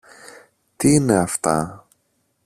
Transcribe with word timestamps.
Τί 0.75 0.93
είναι 0.93 1.15
αυτά! 1.17 1.87